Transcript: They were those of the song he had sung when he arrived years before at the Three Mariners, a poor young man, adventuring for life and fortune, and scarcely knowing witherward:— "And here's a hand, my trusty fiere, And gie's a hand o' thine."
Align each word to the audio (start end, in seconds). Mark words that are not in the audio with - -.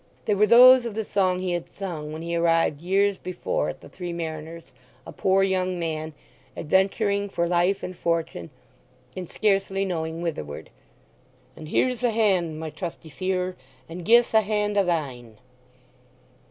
They 0.25 0.33
were 0.33 0.47
those 0.47 0.87
of 0.87 0.95
the 0.95 1.03
song 1.05 1.37
he 1.37 1.51
had 1.51 1.69
sung 1.69 2.11
when 2.11 2.23
he 2.23 2.35
arrived 2.35 2.81
years 2.81 3.19
before 3.19 3.69
at 3.69 3.81
the 3.81 3.87
Three 3.87 4.11
Mariners, 4.11 4.71
a 5.05 5.11
poor 5.11 5.43
young 5.43 5.77
man, 5.77 6.13
adventuring 6.57 7.29
for 7.29 7.47
life 7.47 7.83
and 7.83 7.95
fortune, 7.95 8.49
and 9.15 9.29
scarcely 9.29 9.85
knowing 9.85 10.23
witherward:— 10.23 10.71
"And 11.55 11.67
here's 11.69 12.01
a 12.01 12.09
hand, 12.09 12.59
my 12.59 12.71
trusty 12.71 13.09
fiere, 13.09 13.55
And 13.87 14.03
gie's 14.03 14.33
a 14.33 14.41
hand 14.41 14.75
o' 14.75 14.83
thine." 14.83 15.37